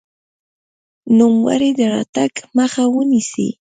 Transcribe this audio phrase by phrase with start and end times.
[1.05, 3.49] د نوموړي د راتګ مخه ونیسي.